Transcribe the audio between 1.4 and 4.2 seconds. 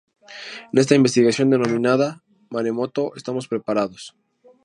denominada "Maremoto ¿estamos preparados?